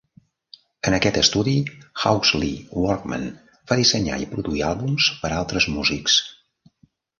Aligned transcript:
En 0.91 0.95
aquest 0.97 1.19
estudi, 1.19 1.53
Hawksley 2.05 2.57
Workman 2.85 3.29
va 3.73 3.79
dissenyar 3.83 4.19
i 4.25 4.27
produir 4.35 4.67
àlbums 4.73 5.13
per 5.21 5.33
a 5.35 5.39
altres 5.45 5.71
músics. 5.79 6.19